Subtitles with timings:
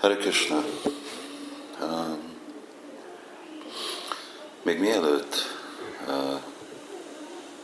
[0.00, 0.64] Hare Krishna.
[1.80, 2.36] Um,
[4.62, 5.34] még mielőtt
[6.08, 6.40] uh,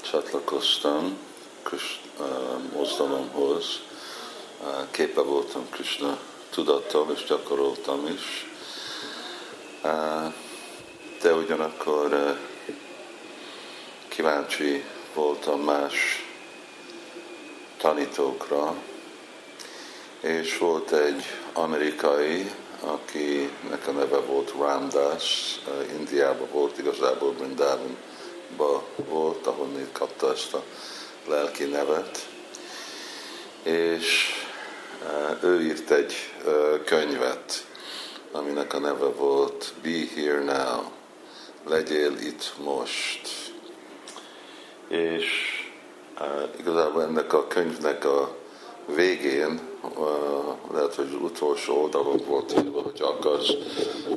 [0.01, 1.19] csatlakoztam
[1.63, 3.65] Krishna uh, mozdalomhoz,
[4.61, 6.19] uh, képe voltam Krishna
[6.51, 8.47] tudattal, és gyakoroltam is.
[9.85, 10.33] Uh,
[11.23, 12.39] de ugyanakkor uh,
[14.09, 15.95] kíváncsi voltam más
[17.77, 18.75] tanítókra,
[20.25, 22.51] és volt egy amerikai,
[22.81, 25.59] akinek a neve volt Ramdas,
[25.99, 27.97] Indiában volt, igazából Brindában
[28.97, 30.63] volt, ahonnét kapta ezt a
[31.29, 32.29] lelki nevet,
[33.63, 34.31] és
[35.43, 36.15] ő írt egy
[36.85, 37.67] könyvet,
[38.33, 40.83] aminek a neve volt Be Here Now,
[41.67, 43.53] legyél itt most.
[44.89, 45.27] És
[46.59, 48.43] igazából ennek a könyvnek a
[48.87, 49.61] végén,
[50.73, 52.53] lehet, hogy utolsó oldalon volt
[52.83, 53.53] hogy akarsz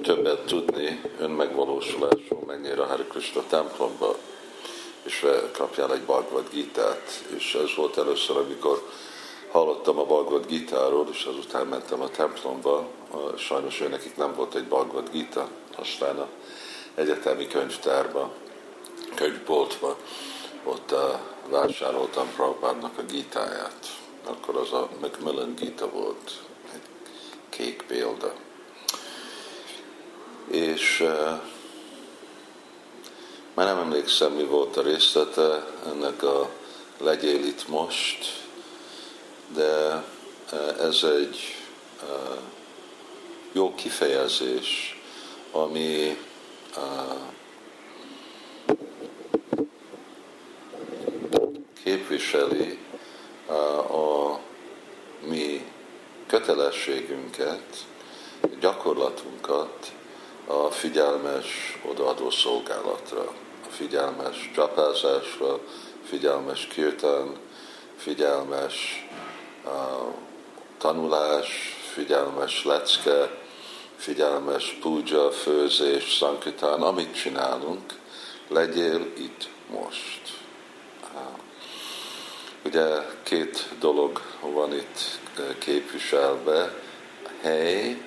[0.02, 4.16] többet tudni önmegvalósulásról, menjél a Hare Krishna templomba,
[5.04, 5.26] és
[5.58, 7.26] kapjál egy Bhagavad Gita-t.
[7.36, 8.82] És ez volt először, amikor
[9.52, 12.88] hallottam a Bhagavad Gita-ról, és azután mentem a templomba.
[13.38, 16.28] Sajnos ő nem volt egy Bhagavad Gita, aztán a
[16.96, 18.32] egyetemi könyvtárba,
[19.16, 19.98] könyvboltba,
[20.64, 20.96] ott
[21.50, 26.32] vásároltam Prabhupádnak a gitáját akkor az a Macmillan Gita volt,
[26.74, 26.82] egy
[27.50, 28.34] kék példa.
[30.48, 31.40] És uh,
[33.54, 36.50] már nem emlékszem, mi volt a részlete ennek a
[36.98, 38.46] legyél itt most,
[39.54, 40.04] de
[40.52, 41.56] uh, ez egy
[42.04, 42.38] uh,
[43.52, 45.02] jó kifejezés,
[45.52, 46.18] ami
[46.78, 47.18] uh,
[51.84, 52.80] képviseli
[53.48, 54.40] a
[55.28, 55.66] mi
[56.48, 57.86] kötelességünket,
[58.60, 59.92] gyakorlatunkat
[60.46, 63.22] a figyelmes odaadó szolgálatra,
[63.68, 65.60] a figyelmes csapázásra,
[66.04, 67.36] figyelmes kirtán,
[67.98, 69.08] figyelmes
[69.66, 70.14] uh,
[70.78, 71.48] tanulás,
[71.94, 73.38] figyelmes lecke,
[73.96, 77.94] figyelmes puja, főzés, szankitán, amit csinálunk,
[78.48, 80.37] legyél itt most.
[82.68, 82.86] Ugye
[83.24, 85.20] két dolog van itt
[85.60, 86.74] képviselve,
[87.42, 88.02] hely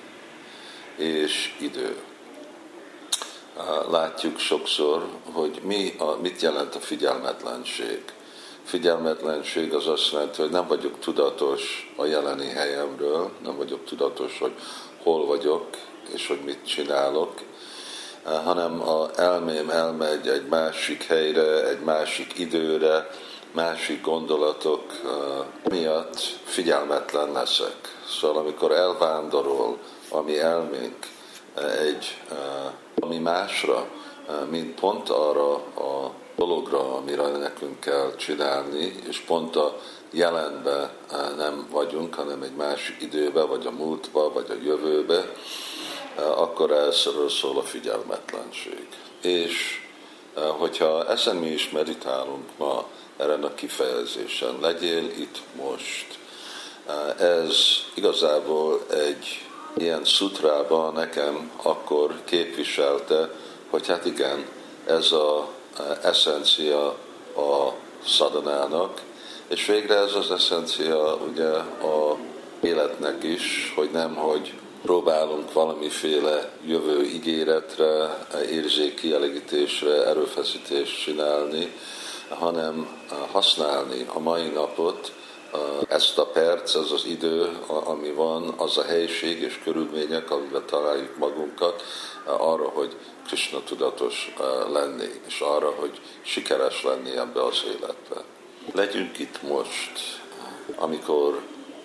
[0.95, 1.97] és idő.
[3.89, 8.03] Látjuk sokszor, hogy mi a, mit jelent a figyelmetlenség.
[8.63, 14.53] Figyelmetlenség az azt jelenti, hogy nem vagyok tudatos a jeleni helyemről, nem vagyok tudatos, hogy
[15.03, 15.67] hol vagyok,
[16.13, 17.33] és hogy mit csinálok,
[18.23, 23.09] hanem a elmém elmegy egy másik helyre, egy másik időre,
[23.51, 24.83] másik gondolatok
[25.69, 27.75] miatt figyelmetlen leszek.
[28.07, 29.77] Szóval amikor elvándorol
[30.09, 31.07] a mi elménk
[31.79, 32.21] egy
[32.95, 33.87] ami másra,
[34.49, 39.77] mint pont arra a dologra, amire nekünk kell csinálni, és pont a
[40.11, 40.93] jelenbe
[41.37, 45.31] nem vagyunk, hanem egy másik időbe, vagy a múltba, vagy a jövőbe,
[46.15, 48.87] akkor ezről szól a figyelmetlenség.
[49.21, 49.85] És
[50.33, 52.85] hogyha ezen mi is meditálunk ma,
[53.21, 54.57] erre a kifejezésen.
[54.61, 56.05] Legyél itt most.
[57.19, 57.55] Ez
[57.93, 59.45] igazából egy
[59.77, 63.29] ilyen szutrába nekem akkor képviselte,
[63.69, 64.45] hogy hát igen,
[64.85, 65.49] ez a
[66.01, 66.85] eszencia
[67.35, 67.73] a
[68.05, 69.01] szadanának,
[69.47, 71.49] és végre ez az eszencia ugye
[71.87, 72.17] a
[72.61, 81.71] életnek is, hogy nem, hogy próbálunk valamiféle jövő ígéretre, érzékielégítésre, erőfeszítést csinálni,
[82.39, 82.87] hanem
[83.31, 85.13] használni a mai napot,
[85.87, 91.17] ezt a perc, ez az idő, ami van, az a helység és körülmények, amiben találjuk
[91.17, 91.83] magunkat,
[92.25, 92.95] arra, hogy
[93.27, 94.35] Krishna tudatos
[94.71, 98.23] lenni, és arra, hogy sikeres lenni ebbe az életbe.
[98.73, 99.91] Legyünk itt most,
[100.75, 101.41] amikor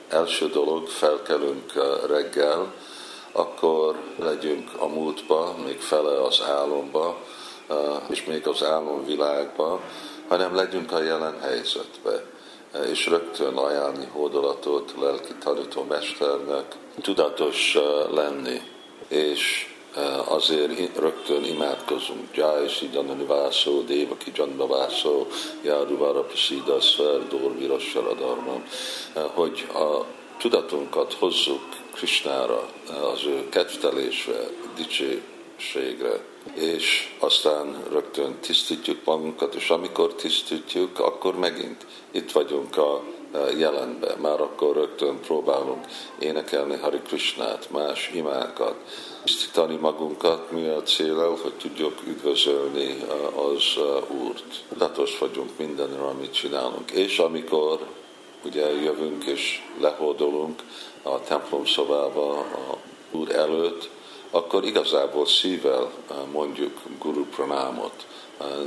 [0.08, 1.72] első dolog felkelünk
[2.06, 2.74] reggel,
[3.32, 7.16] akkor legyünk a múltba, még fele az álomba,
[8.08, 9.80] és még az álomvilágba,
[10.28, 12.24] hanem legyünk a jelen helyzetbe,
[12.90, 17.78] és rögtön ajánlni hódolatot lelki tanító mesternek, tudatos
[18.10, 18.60] lenni,
[19.08, 19.74] és
[20.28, 22.36] azért rögtön imádkozunk.
[22.36, 25.26] Jai Siddhana Nivászó, Dévaki Jandavászó,
[25.62, 28.64] Járuvara Prasida Szver, Dorvira Saradarmam,
[29.34, 30.04] hogy a
[30.38, 32.68] tudatunkat hozzuk Krisnára,
[33.12, 34.48] az ő kedvtelésre,
[35.56, 36.20] dicsőségre,
[36.54, 43.02] és aztán rögtön tisztítjuk magunkat, és amikor tisztítjuk, akkor megint itt vagyunk a
[43.56, 44.14] jelenbe.
[44.20, 45.86] Már akkor rögtön próbálunk
[46.18, 48.74] énekelni Hari Krishnát, más imákat,
[49.24, 52.96] tisztítani magunkat, mi a célel, hogy tudjuk üdvözölni
[53.34, 54.64] az Úrt.
[54.68, 56.90] Tudatos vagyunk mindenre, amit csinálunk.
[56.90, 57.78] És amikor
[58.44, 60.62] ugye jövünk és lehódolunk
[61.02, 62.76] a templom szobába a
[63.10, 63.88] Úr előtt,
[64.30, 65.90] akkor igazából szívvel
[66.32, 68.06] mondjuk Guru Pranámot.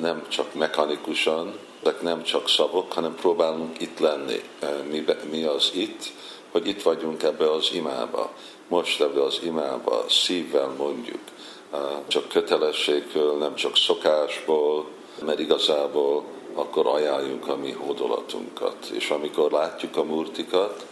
[0.01, 4.41] Nem csak mechanikusan, ezek nem csak szavok, hanem próbálunk itt lenni.
[4.89, 6.03] Mi, mi az itt?
[6.51, 8.29] Hogy itt vagyunk ebbe az imába.
[8.67, 11.19] Most ebbe az imába szívvel mondjuk.
[12.07, 14.85] Csak kötelességből, nem csak szokásból,
[15.25, 16.23] mert igazából
[16.53, 18.85] akkor ajánljuk a mi hódolatunkat.
[18.85, 20.85] És amikor látjuk a murtikat,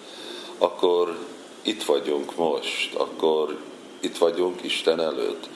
[0.57, 1.17] akkor
[1.61, 3.57] itt vagyunk most, akkor
[3.99, 5.49] itt vagyunk Isten előtt,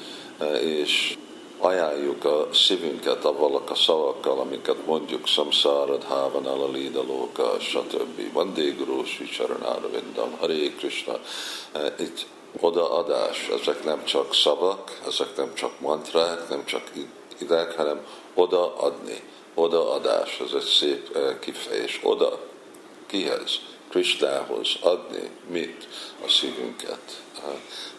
[0.61, 1.17] és
[1.61, 8.33] ajánljuk a szívünket avval a szavakkal, amiket mondjuk Samsarad, Havan, Alalida, Lóka, stb.
[8.33, 11.19] Vandéguró, Sicsaranár, Vindam, Hare Krishna.
[11.99, 12.25] Itt
[12.59, 16.91] odaadás, ezek nem csak szavak, ezek nem csak mantrák, nem csak
[17.37, 19.21] ideg, hanem odaadni.
[19.53, 21.99] Odaadás, ez egy szép eh, kifejezés.
[22.03, 22.39] Oda,
[23.07, 23.59] kihez?
[23.91, 25.87] Kristához adni mit?
[26.25, 27.21] A szívünket.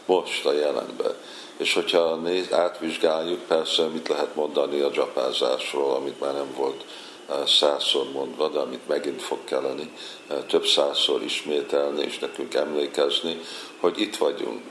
[0.06, 1.14] Most a jelenben.
[1.56, 6.84] És hogyha néz, átvizsgáljuk, persze mit lehet mondani a dzsapázásról, amit már nem volt
[7.28, 9.92] eh, százszor mondva, de amit megint fog kelleni
[10.28, 13.40] eh, több százszor ismételni, és nekünk emlékezni,
[13.80, 14.62] hogy itt vagyunk.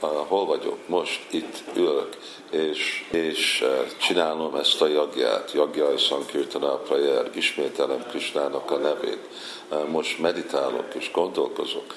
[0.00, 0.78] Hol vagyok?
[0.86, 2.16] Most itt ülök,
[2.50, 9.28] és, és eh, csinálom ezt a jagját, jagjai Sankirtana Prayer, ismételem Krisnának a nevét.
[9.90, 11.94] Most meditálok és gondolkozok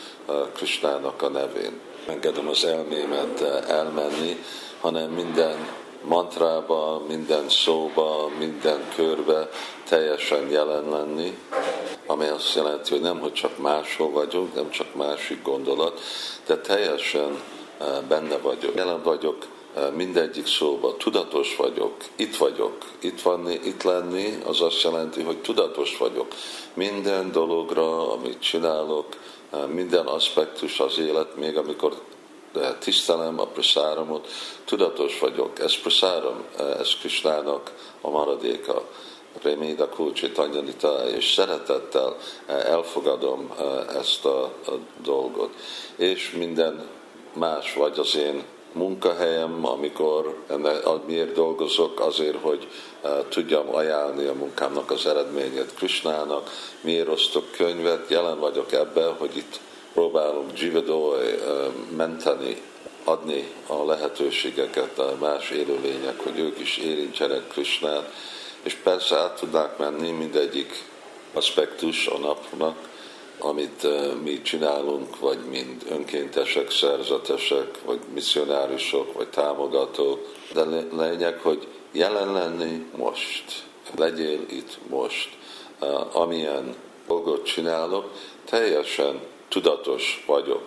[0.54, 4.44] Krisnának a nevén engedem az elmémet elmenni,
[4.80, 5.68] hanem minden
[6.04, 9.50] mantrába, minden szóba, minden körbe
[9.90, 11.38] teljesen jelen lenni,
[12.06, 16.00] ami azt jelenti, hogy nem, hogy csak máshol vagyok, nem csak másik gondolat,
[16.46, 17.61] de teljesen eh,
[18.08, 18.76] benne vagyok.
[18.76, 19.46] Jelen vagyok
[19.96, 25.98] mindegyik szóba, tudatos vagyok, itt vagyok, itt vanni, itt lenni, az azt jelenti, hogy tudatos
[25.98, 26.28] vagyok.
[26.74, 29.06] Minden dologra, amit csinálok,
[29.68, 32.02] minden aspektus az élet, még amikor
[32.80, 34.28] tisztelem a prasáramot,
[34.66, 36.44] tudatos vagyok, ez prasáram,
[36.80, 38.88] ez Krisnának a maradéka.
[39.42, 42.18] Reméda Kulcsi Tanyanita, és szeretettel
[42.48, 43.54] elfogadom
[43.96, 44.72] ezt a, a
[45.04, 45.54] dolgot.
[45.96, 46.90] És minden
[47.34, 48.44] más, vagy az én
[48.74, 50.36] munkahelyem, amikor
[51.06, 52.68] miért dolgozok, azért, hogy
[53.04, 56.50] uh, tudjam ajánlani a munkámnak az eredményét Krisnának,
[56.82, 59.60] miért osztok könyvet, jelen vagyok ebben, hogy itt
[59.94, 62.62] próbálunk Jivadoy uh, menteni,
[63.04, 68.14] adni a lehetőségeket a más élőlények, hogy ők is érintsenek Krisnát,
[68.64, 70.84] és persze át tudnák menni mindegyik
[71.34, 72.90] aspektus a napnak,
[73.44, 73.88] amit
[74.24, 80.34] mi csinálunk, vagy mind önkéntesek, szerzetesek, vagy misszionárisok, vagy támogatók.
[80.54, 83.64] De lényeg, hogy jelen lenni most.
[83.96, 85.30] Legyél itt most.
[86.14, 86.76] Amilyen
[87.08, 88.12] dolgot csinálok,
[88.46, 90.64] teljesen tudatos vagyok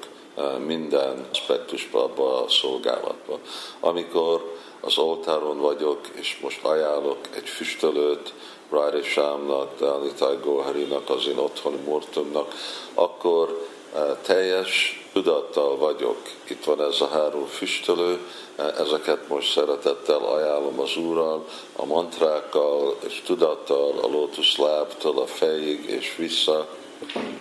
[0.67, 3.41] minden aspektusban, abban a szolgálatban.
[3.81, 8.33] Amikor az oltáron vagyok, és most ajánlok egy füstölőt,
[8.75, 12.55] Rári Sámnak, Dalitai Goharinak, az én otthoni mortumnak,
[12.95, 16.17] akkor eh, teljes tudattal vagyok.
[16.49, 18.19] Itt van ez a három füstölő,
[18.57, 21.45] eh, ezeket most szeretettel ajánlom az Úrral,
[21.77, 26.69] a mantrákkal és tudattal, a lótuszlábtól a fejig és vissza.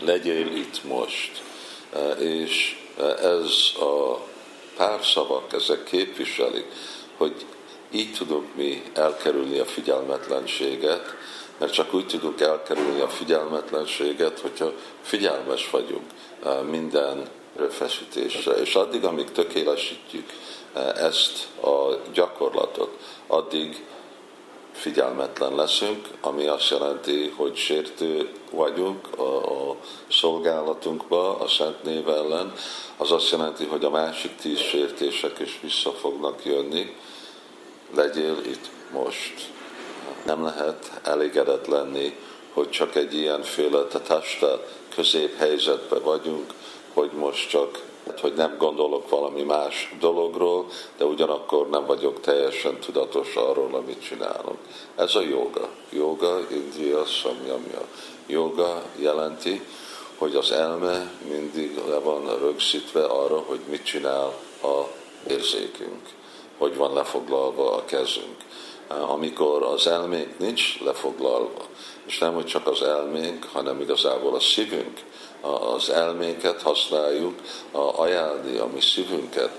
[0.06, 1.42] Legyél itt most.
[1.94, 2.82] Eh, és
[3.22, 4.20] ez a
[4.78, 6.66] pár szavak, ezek képviselik,
[7.18, 7.46] hogy
[7.94, 11.16] így tudunk mi elkerülni a figyelmetlenséget,
[11.64, 16.06] mert csak úgy tudunk elkerülni a figyelmetlenséget, hogyha figyelmes vagyunk
[16.44, 18.52] eh, minden erőfeszítésre.
[18.52, 20.30] És addig, amíg tökélesítjük
[20.74, 23.86] eh, ezt a gyakorlatot, addig
[24.72, 29.76] figyelmetlen leszünk, ami azt jelenti, hogy sértő vagyunk a, a
[30.10, 32.54] szolgálatunkba, a Szent Név ellen,
[32.98, 36.96] az azt jelenti, hogy a másik tíz sértések is vissza fognak jönni,
[37.96, 39.52] legyél itt most.
[40.26, 42.18] Nem lehet elégedett lenni,
[42.54, 44.64] hogy csak egy ilyenféle testa
[44.96, 46.54] közép helyzetben vagyunk,
[46.94, 47.82] hogy most csak
[48.22, 50.66] hogy nem gondolok valami más dologról,
[50.98, 54.58] de ugyanakkor nem vagyok teljesen tudatos arról, amit csinálok.
[54.96, 55.70] Ez a joga.
[55.90, 57.82] Joga, India, Samyamya.
[58.28, 59.62] Joga jelenti,
[60.18, 64.88] hogy az elme mindig le van rögzítve arra, hogy mit csinál a
[65.28, 66.02] érzékünk
[66.58, 68.38] hogy van lefoglalva a kezünk.
[68.88, 71.66] Amikor az elménk nincs lefoglalva,
[72.06, 75.00] és nem, hogy csak az elménk, hanem igazából a szívünk,
[75.42, 77.40] az elménket használjuk
[77.96, 79.52] ajánlni a mi szívünket,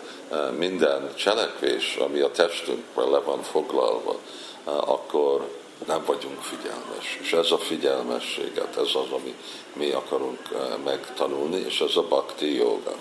[0.58, 4.16] minden cselekvés, ami a testünkben le van foglalva,
[4.64, 5.48] akkor
[5.86, 7.18] nem vagyunk figyelmes.
[7.22, 9.34] És ez a figyelmességet, ez az, ami
[9.72, 10.38] mi akarunk
[10.84, 12.94] megtanulni, és ez a bhakti joga.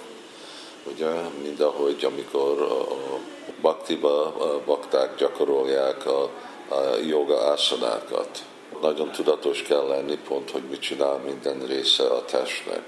[0.91, 1.09] Ugye,
[1.41, 3.17] mind ahogy amikor a
[3.61, 6.23] baktiba a bakták gyakorolják a,
[6.67, 8.43] a joga ászanákat.
[8.81, 12.83] Nagyon tudatos kell lenni pont, hogy mit csinál minden része a testnek.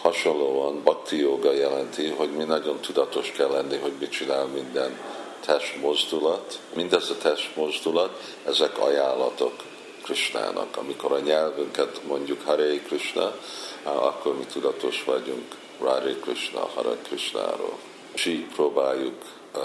[0.00, 4.98] Hasonlóan bakti joga jelenti, hogy mi nagyon tudatos kell lenni, hogy mit csinál minden
[5.46, 6.58] testmozdulat.
[6.74, 9.52] Mindez a testmozdulat, ezek ajánlatok
[10.02, 10.76] Krisnának.
[10.76, 13.34] Amikor a nyelvünket mondjuk Hare Krishna,
[13.82, 15.44] akkor mi tudatos vagyunk
[15.80, 17.78] Radhe Krishna, Hare Krishnáról.
[18.14, 19.14] És így próbáljuk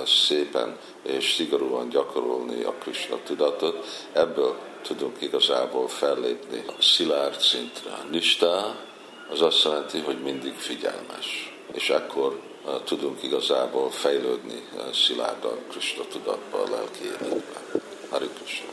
[0.06, 7.98] szépen és szigorúan gyakorolni a Krishna tudatot, ebből tudunk igazából fellépni a szilárd szintre.
[8.12, 8.76] Nista
[9.32, 11.54] az azt jelenti, hogy mindig figyelmes.
[11.72, 12.40] És akkor
[12.84, 17.82] tudunk igazából fejlődni szilárdan Krishna tudatba, a lelki életben.
[18.10, 18.73] Hari Krishna.